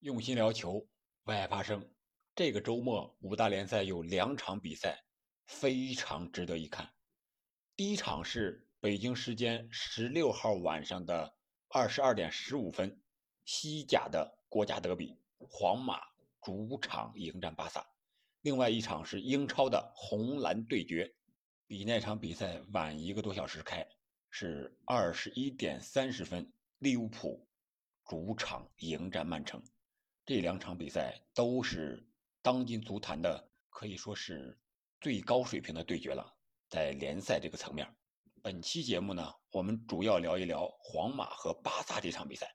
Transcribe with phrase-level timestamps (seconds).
[0.00, 0.88] 用心聊球，
[1.24, 1.86] 为爱发声。
[2.34, 5.04] 这个周末五大联赛有两场比赛
[5.46, 6.90] 非常值得一看。
[7.76, 11.36] 第一场是北京时间十六号晚上的
[11.68, 12.98] 二十二点十五分，
[13.44, 16.00] 西甲的国家德比，皇马
[16.40, 17.86] 主场迎战巴萨。
[18.40, 21.14] 另外一场是英超的红蓝对决，
[21.66, 23.86] 比那场比赛晚一个多小时开，
[24.30, 27.46] 是二十一点三十分，利物浦
[28.06, 29.62] 主场迎战曼城。
[30.30, 32.08] 这两场比赛都是
[32.40, 34.56] 当今足坛的可以说是
[35.00, 36.32] 最高水平的对决了，
[36.68, 37.96] 在联赛这个层面。
[38.40, 42.54] 本期节目呢，我们主要聊一聊皇马和巴萨这场比赛，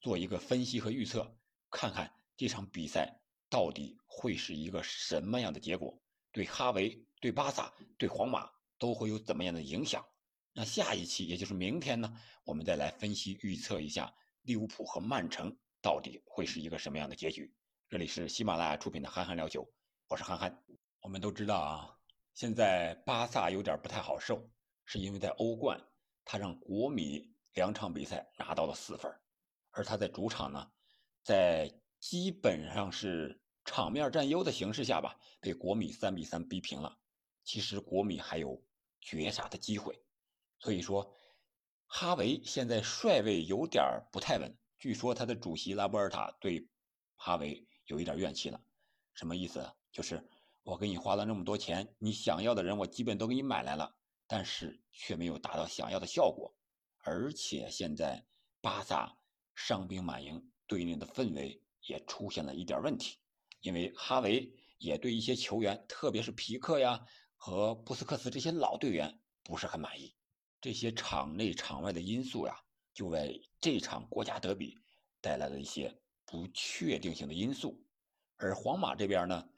[0.00, 1.32] 做一个分析和预测，
[1.70, 5.96] 看看这场比赛到底会是一个什么样的结果，
[6.32, 10.04] 对哈维、对巴萨、对皇马都会有怎么样的影响。
[10.52, 14.12] 那下一期，也就是明天呢，我们再来分析预测一下
[14.42, 15.56] 利物浦和曼城。
[15.82, 17.52] 到底会是一个什么样的结局？
[17.88, 19.62] 这里是喜马拉雅出品的《憨憨聊球》，
[20.06, 20.64] 我是憨憨。
[21.00, 21.98] 我们都知道啊，
[22.34, 24.48] 现在巴萨有点不太好受，
[24.84, 25.84] 是因为在欧冠，
[26.24, 29.12] 他让国米两场比赛拿到了四分，
[29.72, 30.70] 而他在主场呢，
[31.24, 36.96] 在基本上是场面占优的形势下吧，被国米三比三逼平了。
[37.42, 38.64] 其实国米还有
[39.00, 40.00] 绝杀的机会，
[40.60, 41.12] 所以说，
[41.88, 44.56] 哈维现在帅位有点不太稳。
[44.82, 46.68] 据说他的主席拉波尔塔对
[47.14, 48.60] 哈维有一点怨气了，
[49.14, 49.64] 什么意思？
[49.92, 50.28] 就是
[50.64, 53.94] 我给你花了那么多钱，你想要的人我基本都给你买来了，
[54.26, 56.52] 但是却没有达到想要的效果。
[57.04, 58.26] 而且现在
[58.60, 59.16] 巴萨
[59.54, 63.16] 伤兵满营，队内的氛围也出现了一点问题，
[63.60, 67.00] 因为哈维也对一些球员，特别是皮克呀
[67.36, 70.12] 和布斯克茨这些老队员不是很满意。
[70.60, 72.60] 这些场内场外的因素呀。
[72.92, 74.78] 就为这场国家德比
[75.20, 77.82] 带来了一些不确定性的因素，
[78.36, 79.48] 而皇马这边呢，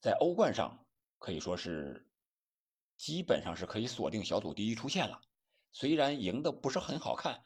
[0.00, 0.86] 在欧冠上
[1.18, 2.06] 可以说是
[2.96, 5.20] 基本上是可以锁定小组第一出线了。
[5.72, 7.44] 虽然赢的不是很好看，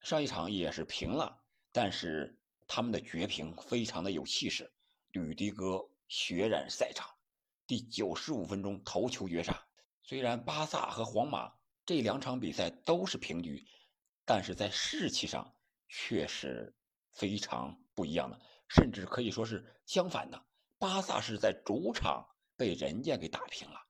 [0.00, 4.72] 上一场也是平了，但是他们的绝平非常的有气势。
[5.12, 7.08] 吕迪格血染赛场，
[7.66, 9.66] 第九十五分钟头球绝杀。
[10.02, 11.52] 虽然巴萨和皇马
[11.84, 13.66] 这两场比赛都是平局。
[14.30, 15.54] 但是在士气上
[15.88, 16.76] 却是
[17.12, 20.46] 非常不一样的，甚至可以说是相反的。
[20.76, 23.80] 巴萨是在主场被人家给打平了，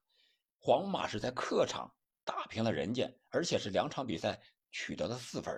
[0.60, 4.40] 皇马是在客场打平了人家，而且是两场比赛
[4.70, 5.52] 取得了四分，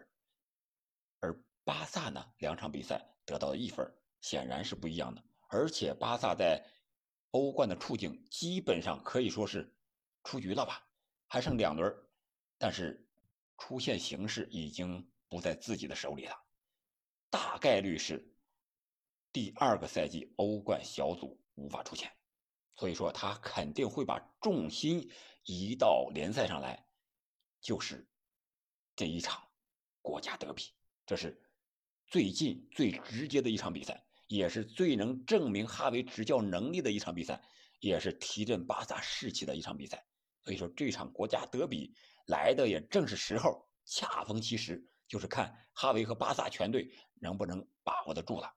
[1.20, 3.86] 而巴萨呢，两场比赛得到了一分，
[4.22, 5.22] 显然是不一样的。
[5.50, 6.64] 而且巴萨在
[7.32, 9.76] 欧冠的处境基本上可以说是
[10.24, 10.88] 出局了吧，
[11.26, 11.94] 还剩两轮，
[12.56, 13.06] 但是。
[13.60, 16.34] 出现形势已经不在自己的手里了，
[17.28, 18.34] 大概率是
[19.30, 22.10] 第二个赛季欧冠小组无法出现，
[22.74, 25.08] 所以说他肯定会把重心
[25.44, 26.84] 移到联赛上来，
[27.60, 28.08] 就是
[28.96, 29.46] 这一场
[30.00, 30.72] 国家德比，
[31.06, 31.40] 这是
[32.06, 37.40] 最近最直接的一场比赛，也是最能证明哈维执教能力的一场比赛，
[37.78, 40.02] 也是提振巴萨士气的一场比赛，
[40.42, 41.94] 所以说这场国家德比。
[42.30, 48.50] 来的也正是时候，恰逢其时，就是看哈维和巴萨全队能不能把握得住了。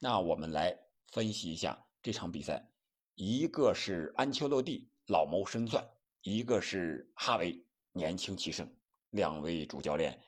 [0.00, 0.78] 那我们来
[1.10, 2.70] 分析一下这场比赛，
[3.14, 5.82] 一个是安切洛蒂老谋深算，
[6.20, 8.70] 一个是哈维年轻气盛，
[9.10, 10.20] 两位主教练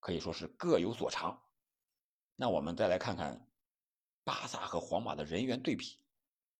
[0.00, 1.40] 可以说是各有所长。
[2.34, 3.48] 那我们再来看看
[4.24, 5.98] 巴萨和皇马的人员对比，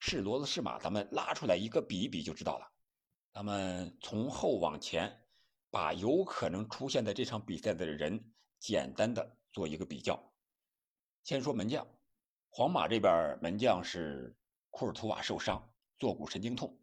[0.01, 2.71] 是骡子是马，咱们拉出来一个比一比就知道了。
[3.33, 5.23] 咱们从后往前。
[5.77, 8.19] 把有可能出现在这场比赛的人
[8.59, 10.19] 简单的做一个比较。
[11.23, 11.87] 先说门将，
[12.49, 14.35] 皇马这边门将是
[14.71, 15.63] 库尔图瓦受伤，
[15.99, 16.75] 坐骨神经痛，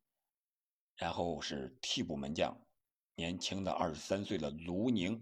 [0.96, 2.56] 然后是替补门将，
[3.16, 5.20] 年轻的二十三岁的卢宁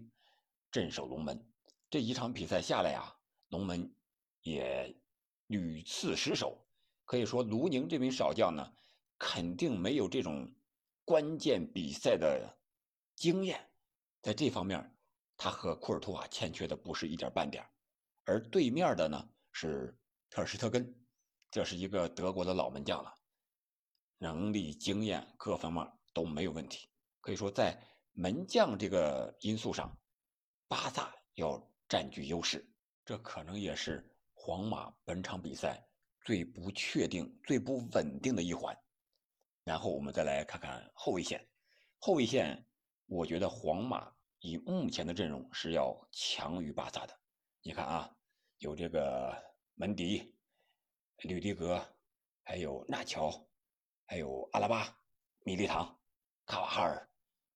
[0.70, 1.42] 镇守龙门。
[1.88, 3.16] 这一场比赛下来啊，
[3.48, 3.90] 龙门
[4.42, 4.94] 也
[5.46, 6.62] 屡次失手，
[7.06, 8.70] 可以说卢宁这名少将呢，
[9.16, 10.54] 肯定没有这种
[11.06, 12.54] 关键比赛的。
[13.22, 13.70] 经验，
[14.20, 14.98] 在这方面，
[15.36, 17.64] 他和库尔图瓦欠缺的不是一点半点
[18.24, 19.96] 而对面的呢是
[20.28, 20.92] 特尔施特根，
[21.48, 23.14] 这是一个德国的老门将了，
[24.18, 26.88] 能力、经验各方面都没有问题。
[27.20, 27.80] 可以说，在
[28.10, 29.96] 门将这个因素上，
[30.66, 32.68] 巴萨要占据优势。
[33.04, 34.04] 这可能也是
[34.34, 35.80] 皇马本场比赛
[36.24, 38.76] 最不确定、最不稳定的一环。
[39.62, 41.48] 然后我们再来看看后卫线，
[42.00, 42.66] 后卫线。
[43.06, 47.18] 我觉得皇马以目前的阵容是要强于巴萨的。
[47.62, 48.16] 你看啊，
[48.58, 49.32] 有这个
[49.74, 50.34] 门迪、
[51.18, 51.80] 吕迪格，
[52.42, 53.30] 还有纳乔，
[54.06, 54.98] 还有阿拉巴、
[55.44, 55.98] 米利唐、
[56.46, 57.08] 卡瓦哈尔，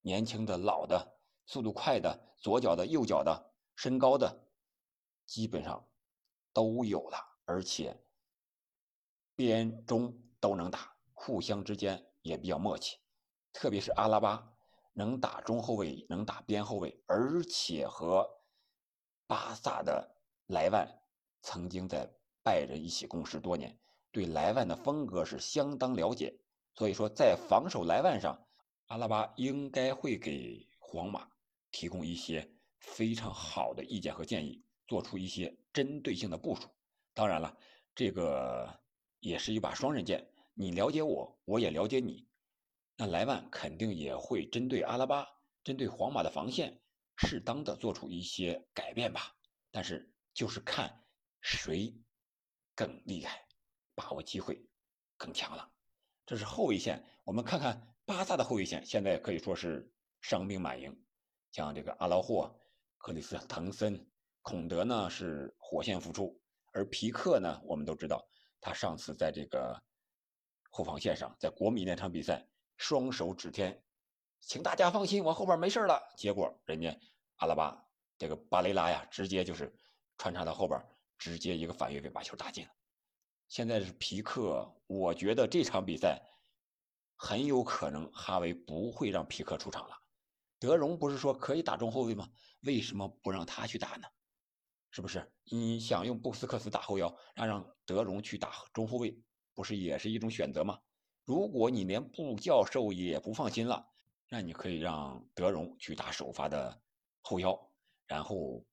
[0.03, 4.49] 年轻的、老的、速度快的、左脚的、右脚的、身高的，
[5.25, 5.89] 基本上
[6.53, 7.97] 都有了，而且
[9.35, 12.99] 边中都能打，互相之间也比较默契，
[13.53, 14.56] 特别是阿拉巴。
[14.99, 18.27] 能打中后卫，能打边后卫，而且和
[19.27, 20.17] 巴萨的
[20.47, 20.89] 莱万
[21.43, 22.11] 曾经在
[22.43, 23.79] 拜仁一起共事多年，
[24.11, 26.35] 对莱万的风格是相当了解。
[26.75, 28.43] 所以说，在防守莱万上，
[28.87, 31.29] 阿拉巴应该会给皇马
[31.71, 36.69] 提供一些非常好的意见和建议，做出一些针对性的部署。
[37.13, 37.55] 当然了，
[37.95, 38.81] 这个
[39.21, 42.27] 也是一把双刃剑，你了解我，我也了解你。
[42.99, 45.29] 那莱万肯定也会针对阿拉巴，
[45.63, 46.81] 针对皇马的防线，
[47.17, 49.37] 适当的做出一些改变吧。
[49.71, 51.05] 但是就是看
[51.43, 51.95] 谁
[52.75, 53.47] 更厉害，
[53.95, 54.67] 把握机会
[55.19, 55.71] 更强了。
[56.25, 60.99] 这是后卫线，我们看看巴萨的后卫线，现在可以说是伤兵满营。
[61.53, 62.59] 像这个阿劳霍、
[62.97, 64.11] 克里斯滕森、
[64.41, 66.41] 孔德呢是火线复出，
[66.73, 68.27] 而皮克呢，我们都知道
[68.59, 69.79] 他上次在这个
[70.71, 72.49] 后防线上，在国米那场比赛。
[72.77, 73.83] 双手指天，
[74.41, 76.03] 请大家放心，我后边没事了。
[76.17, 76.97] 结果人家
[77.37, 77.87] 阿拉巴
[78.19, 79.75] 这个巴雷拉呀，直接就是
[80.19, 80.81] 穿插到后边，
[81.19, 82.71] 直接一个反越位把球打进了。
[83.49, 86.21] 现在是皮克，我觉得这场比赛
[87.17, 89.97] 很有可能哈维不会让皮克出场了。
[90.59, 92.29] 德容不是说可以打中后卫吗？
[92.63, 94.09] 为什么不让他去打呢？
[94.91, 95.31] 是不是？
[95.45, 99.17] 你想用布斯克斯打后腰，让让德容去打中后卫，
[99.55, 100.79] 不是也是一种选择吗？
[101.27, 103.85] 如果你连布教授也不放心了，
[104.29, 106.81] 那你可以让德容去打首发的
[107.21, 107.69] 后腰，
[108.07, 108.65] 然后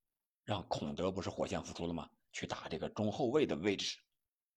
[0.45, 2.07] 让孔德不是火线复出了吗？
[2.31, 3.97] 去打这个中后卫的位置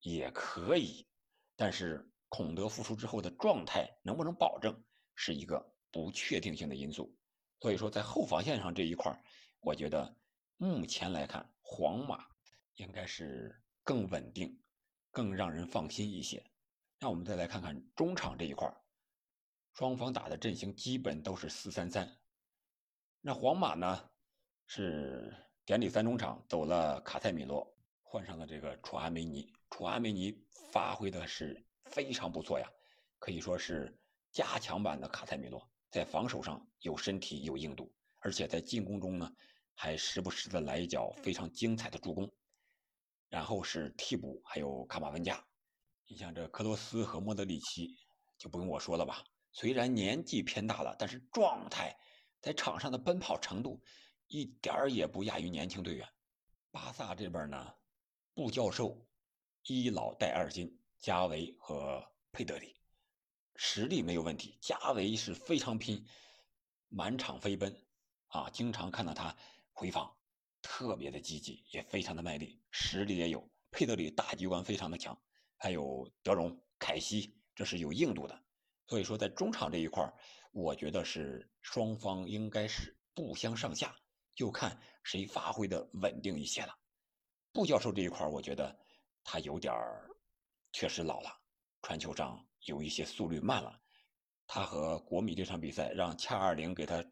[0.01, 1.09] 也可以。
[1.57, 4.79] 但是孔德复出之后的状态能不能保证，
[5.15, 7.17] 是一个不确定性的因素。
[7.61, 9.19] 所以说，在后防线上这一块
[9.61, 10.15] 我觉得
[10.59, 12.27] 目前来看，皇马
[12.75, 14.61] 应该是更稳定、
[15.11, 16.45] 更让人放心一些。
[16.99, 18.67] 那我们再来看看中场这一块
[19.75, 22.11] 双方打的阵型基本都是四三三。
[23.21, 24.11] 那皇马呢
[24.67, 25.35] 是
[25.65, 29.53] 典礼三中场走了卡塞米罗，换上了这个楚阿梅尼。
[29.71, 32.67] 楚阿梅尼发挥的是非常不错呀，
[33.19, 33.95] 可以说是
[34.31, 39.31] 加强版的卡塞米罗，在防守上有身体有硬度，而且在进攻中呢
[39.75, 42.33] 还时不时的来一脚非常精彩的助攻。
[43.29, 45.45] 然后是替补还有卡马文加。
[46.09, 47.99] 你像这克罗斯和莫德里奇，
[48.39, 49.25] 就不用我说了吧。
[49.51, 51.97] 虽然年纪偏大了，但是状态
[52.41, 53.83] 在场上的奔跑程度
[54.29, 56.09] 一点儿也不亚于年轻队员。
[56.71, 57.75] 巴萨这边呢，
[58.35, 59.05] 布教授
[59.65, 62.77] 一老带二新，加维和佩德里
[63.57, 64.57] 实力没有问题。
[64.61, 66.07] 加维是非常拼，
[66.89, 67.75] 满场飞奔
[68.29, 69.37] 啊，经常看到他
[69.73, 70.17] 回防，
[70.63, 73.51] 特别的积极，也非常的卖力，实力也有。
[73.73, 75.21] 佩德里大局观非常的强。
[75.59, 78.45] 还有德容、凯西，这是有硬度的，
[78.87, 80.05] 所以说在中场这一块
[80.53, 83.97] 我觉得是双方应该是不相上下，
[84.35, 86.75] 就看谁发挥的稳定一些了。
[87.53, 88.79] 布教授这一块我觉得
[89.25, 90.09] 他有点儿
[90.73, 91.31] 确实老了，
[91.83, 93.81] 传球上有一些速率慢了。
[94.47, 97.03] 他和国米这场比赛让恰二零给他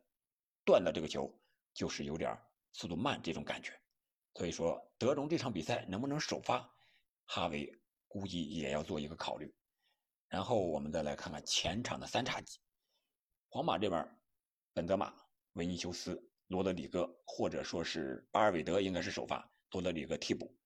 [0.64, 1.34] 断了这个球，
[1.72, 2.38] 就是有点
[2.72, 3.72] 速度慢这种感觉。
[4.34, 6.70] 所以说德容这场比赛能不能首发，
[7.24, 7.80] 哈维。
[8.14, 9.52] 估计也要做一个考虑，
[10.28, 12.60] 然后我们再来看看前场的三叉戟。
[13.48, 14.08] 皇马这边，
[14.72, 15.12] 本泽马、
[15.54, 20.56] 维尼修斯、罗德里戈，或者说是巴尔韦德应该是首发，罗德里戈替补。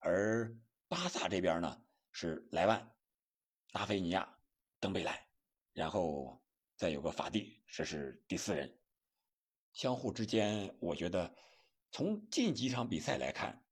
[0.00, 0.54] 而
[0.86, 2.94] 巴萨这边呢是莱万、
[3.72, 4.38] 拉菲尼亚、
[4.78, 5.26] 登贝莱，
[5.72, 6.38] 然后
[6.76, 8.78] 再有个法蒂，这是第四人。
[9.72, 11.34] 相互之间，我觉得
[11.90, 13.64] 从近几场比赛来看，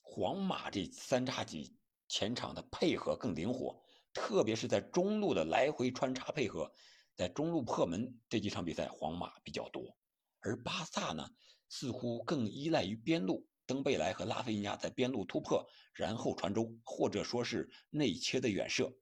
[0.00, 1.76] 皇马这三叉戟。
[2.12, 6.70] 前场的配合更灵活，特别是在中路的来回穿插配合，
[7.16, 9.96] 在中路破门这几场比赛，皇马比较多，
[10.40, 11.26] 而巴萨呢，
[11.70, 18.92] 似乎更依赖于边路，登贝莱和拉菲尼亚在边路突破，然后传中，或者说是内切的远射，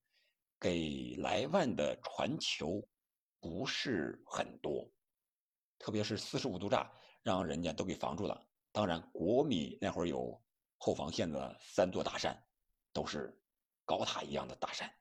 [0.61, 2.81] 给莱万的传球
[3.41, 4.89] 不是很多，
[5.81, 6.89] 特别是四十五度炸，
[7.25, 8.41] 让人家都给防住了。
[8.71, 10.41] 当然，国米那会儿有
[10.77, 12.41] 后防线的三座大山。
[12.93, 13.41] 都是
[13.85, 14.93] 高塔一样的大山，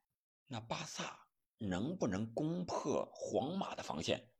[0.48, 1.28] 那巴萨
[1.58, 4.32] 能不能攻破皇马的防线？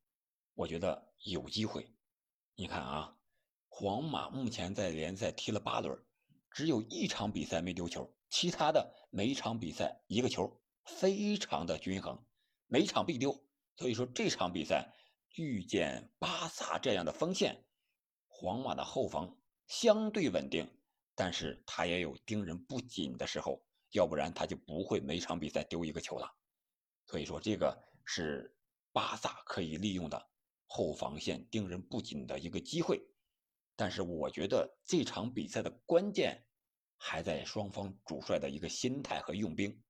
[0.54, 1.94] 我觉得有机会。
[2.56, 3.18] 你看啊，
[3.68, 5.98] 皇马目前在联赛踢了八轮，
[6.52, 12.26] 只有一场比赛没丢球，其他的每场比赛一个球，非常的均衡，
[12.68, 13.46] 每场必丢。
[13.78, 14.94] 所以说这场比赛
[15.36, 17.66] 遇见巴萨这样的锋线，
[18.28, 19.38] 皇马的后防
[19.68, 20.70] 相对稳定，
[21.20, 23.62] 但是他也有盯人不紧的时候，
[23.92, 26.34] 要不然他就不会每场比赛丢一个球了。
[27.08, 28.56] 所以说这个是
[28.94, 30.30] 巴萨可以利用的
[30.66, 33.06] 后防线盯人不紧的一个机会。
[33.76, 36.42] 但是我觉得这场比赛的关键
[36.96, 39.84] 还在双方主帅的一个心态和用兵。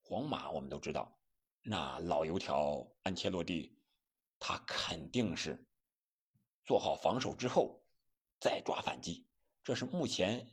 [0.00, 1.20] 皇马我们都知道，
[1.60, 3.78] 那老油条安切洛蒂，
[4.38, 5.62] 他肯定是
[6.64, 7.84] 做好防守之后
[8.40, 9.26] 再抓反击，
[9.66, 10.48] 这是目前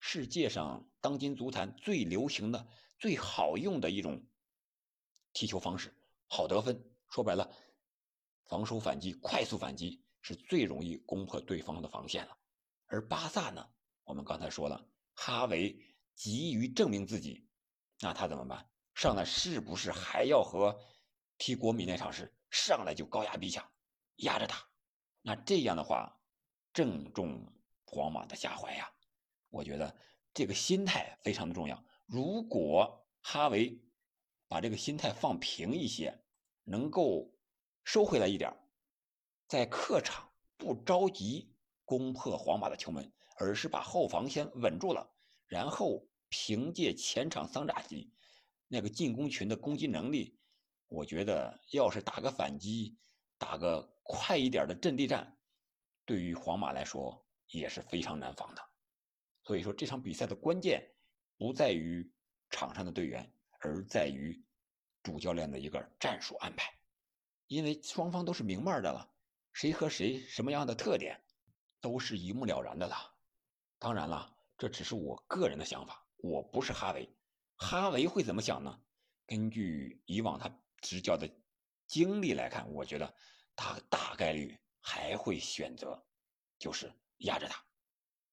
[0.00, 2.66] 世界上当今足坛最流行的、
[2.98, 4.26] 最好用的一种
[5.32, 5.96] 踢球方式，
[6.26, 6.84] 好得分。
[7.08, 7.48] 说白了，
[8.46, 10.02] 防守反击、快速反击。
[10.20, 12.36] 是最容易攻破对方的防线了，
[12.86, 13.70] 而巴萨呢？
[14.02, 15.80] 我们刚才说了，哈维
[16.16, 17.48] 急于证明自己，
[18.00, 18.68] 那他怎么办？
[18.96, 20.76] 上来是不是还要和
[21.38, 23.64] 踢国米那场是上来就高压逼抢，
[24.16, 24.68] 压着打？
[25.22, 26.20] 那这样的话，
[26.72, 27.46] 正中
[27.86, 28.90] 皇马的下怀呀！
[29.48, 29.96] 我觉得
[30.34, 31.82] 这个心态非常的重要。
[32.04, 33.80] 如果哈维
[34.48, 36.22] 把这个心态放平一些，
[36.64, 37.32] 能够
[37.84, 38.52] 收回来一点
[39.48, 45.08] 在客场不着急攻破皇马的球门，而是把后防先稳住了，
[45.46, 48.12] 然后凭借前场桑扎基
[48.68, 50.38] 那个进攻群的攻击能力，
[50.88, 52.98] 我觉得要是打个反击，
[53.38, 55.38] 打个快一点的阵地战，
[56.04, 58.62] 对于皇马来说也是非常难防的。
[59.42, 60.86] 所以说这场比赛的关键
[61.36, 62.10] 不在于
[62.50, 64.44] 场上的队员，而在于
[65.02, 66.72] 主教练的一个战术安排，
[67.46, 69.12] 因为双方都是明面的了。
[69.52, 71.18] 谁和谁什么样的特点，
[71.80, 72.96] 都是一目了然的了。
[73.78, 77.08] 当然了，这只是我个人的想法，我不是哈维。
[77.56, 78.82] 哈维会怎么想呢？
[79.26, 81.28] 根据以往他执教的
[81.86, 83.14] 经历来看，我觉得
[83.54, 86.06] 他大概率还会选择
[86.58, 87.64] 就是压着打，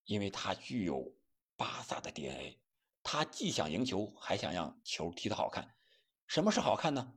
[0.05, 1.15] 因为他具有
[1.55, 2.59] 巴萨的 DNA，
[3.01, 5.75] 他既想赢球，还想让球踢得好看。
[6.27, 7.13] 什么是好看呢？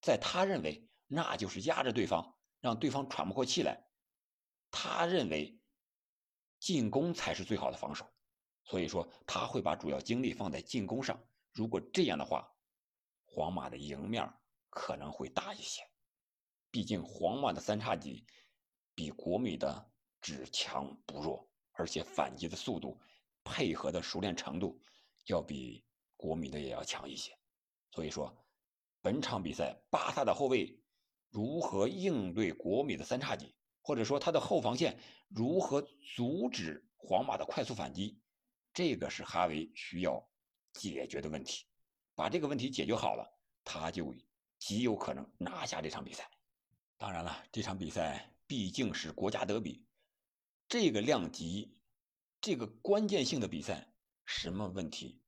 [0.00, 2.34] 在他认为，那就是压着对方。
[2.60, 3.86] 让对方喘不过气来，
[4.72, 5.60] 他认为
[6.58, 8.04] 进攻才是最好的防守，
[8.64, 11.24] 所以说他会把主要精力放在进攻上。
[11.52, 12.52] 如果这样的话，
[13.24, 14.28] 皇马的赢面
[14.70, 15.80] 可能会大一些。
[16.72, 18.26] 毕竟皇马的三叉戟
[18.92, 19.88] 比国米的
[20.20, 23.00] 只强不弱，而且反击的速度、
[23.44, 24.80] 配合的熟练程度
[25.26, 25.84] 要比
[26.16, 27.36] 国米的也要强一些。
[27.92, 28.36] 所以说，
[29.00, 30.78] 本场比赛巴萨的后卫。
[31.30, 34.98] 如何应对国米的三叉戟，或者说他的后防线
[35.28, 38.18] 如何阻止皇马的快速反击，
[38.72, 40.26] 这个是哈维需要
[40.72, 41.66] 解决的问题。
[42.14, 43.30] 把这个问题解决好了，
[43.62, 44.14] 他就
[44.58, 46.26] 极有可能拿下这场比赛。
[46.96, 49.84] 当然了，这场比赛毕竟是国家德比，
[50.68, 51.74] 这个量级、
[52.40, 53.92] 这个关键性的比赛，
[54.26, 55.20] 什么问题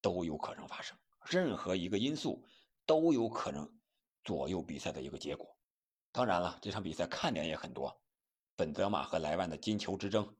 [0.00, 2.46] 都有可能发生，任何一个因素
[2.86, 3.72] 都有可能。
[4.24, 5.56] 左右比赛的一个结果，
[6.10, 8.02] 当然了，这场比赛看点也很多，
[8.56, 10.36] 本泽马和莱万的金球之争，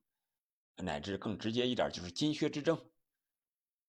[0.75, 2.91] 乃至更直接一点就是金靴之争。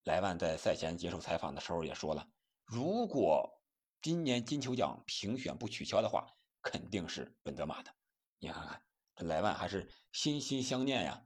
[0.03, 2.29] 莱万在赛前接受采访的时候也说了，
[2.63, 3.59] 如果
[4.03, 7.91] 今年金球奖评选不取消的话，肯定是本泽马的。
[8.37, 8.79] 你看看
[9.25, 11.25] 莱万还是心心相念呀，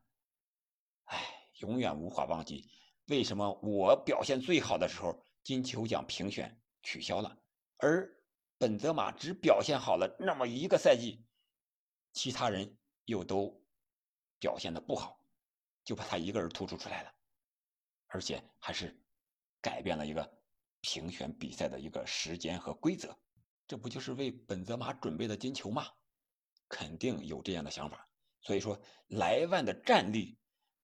[1.06, 1.20] 哎，
[1.60, 2.70] 永远无法忘记
[3.08, 7.38] 为什么我表现最好的时候金球奖评选取消了，
[7.78, 8.18] 而。
[8.58, 11.26] 本泽马只表现好了那么一个赛季，
[12.14, 13.60] 其他人又都
[14.38, 15.20] 表现的不好，
[15.84, 17.12] 就把他一个人突出出来了，
[18.06, 18.96] 而且还是
[19.62, 20.32] 改变了一个
[20.80, 23.18] 评选比赛的一个时间和规则，
[23.66, 25.88] 这不就是为本泽马准备的金球吗？
[26.72, 28.08] 肯定有这样的想法。
[28.40, 30.40] 所以说，莱万的战力，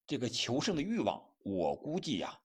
[0.05, 2.37] 这个求胜的欲望，我估计呀，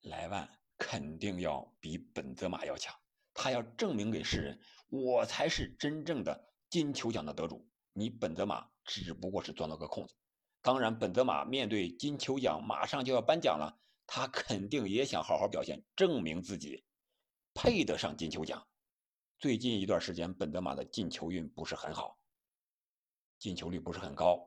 [0.00, 2.92] 莱万肯定要比本泽马要强。
[3.32, 7.64] 他要证明给世人，我才是真正的金球奖的得主。
[7.92, 10.14] 你本泽马只不过是钻了个空子。
[10.60, 13.78] 当然，本泽马面对金球奖马上就要颁奖了，
[14.08, 16.84] 他肯定也想好好表现，证明自己
[17.54, 18.66] 配得上金球奖。
[19.38, 22.18] 最近一段时间，本泽马的进球运不是很好，
[23.38, 24.46] 进球率不是很高。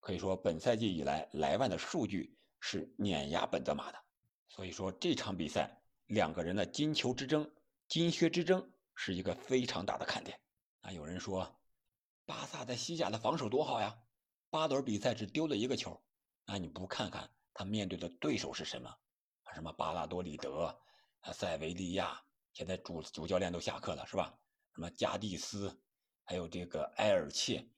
[0.00, 3.98] 可以说，本赛季以来，莱万的数据是碾压本泽马的。
[4.48, 7.48] 所以说，这场比赛两个人的金球之争。
[7.88, 10.40] 金靴之争是一个非常大的看点。
[10.80, 11.60] 那有人说，
[12.24, 13.96] 巴萨在西甲的防守多好呀，
[14.50, 16.02] 八轮比赛只丢了一个球。
[16.46, 18.92] 那你不看看他面对的对手是什么？
[19.54, 20.74] 什么巴拉多里德、
[21.20, 22.18] 啊塞维利亚，
[22.54, 24.34] 现在主主教练都下课了，是吧？
[24.74, 25.78] 什么加蒂斯，
[26.24, 27.68] 还有这个埃尔切，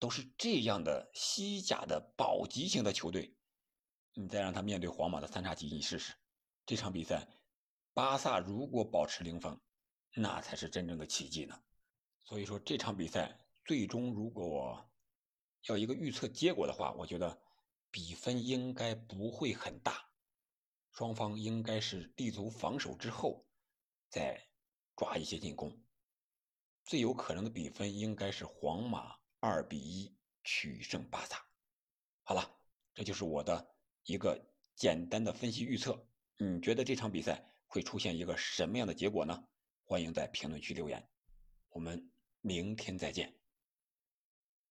[0.00, 3.36] 都是这样的西甲的保级型的球队。
[4.14, 6.14] 你再让他面对皇马的三叉戟，你试试。
[6.66, 7.28] 这场比赛，
[7.92, 9.60] 巴萨如果保持零封，
[10.14, 11.62] 那才是真正的奇迹呢。
[12.24, 14.84] 所以说这场比赛最终如果
[15.68, 17.40] 要一个预测结果的话，我觉得
[17.90, 20.10] 比分应该不会很大，
[20.92, 23.46] 双方应该是立足防守之后
[24.08, 24.48] 再
[24.96, 25.78] 抓一些进攻。
[26.84, 31.44] 最有可能的比分应该是皇马二比一取胜巴萨。
[32.22, 32.58] 好了，
[32.94, 34.40] 这就是我的一个
[34.76, 36.06] 简单的分析预测。
[36.36, 39.42] 你觉得这场比赛会出现一个什么样的结果呢？
[39.84, 41.08] 欢迎在评论区留言。
[41.70, 42.10] 我们
[42.42, 43.39] 明天再见。